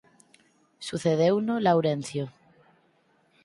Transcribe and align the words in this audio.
Sucedeuno 0.87 1.53
Laurencio. 1.65 2.23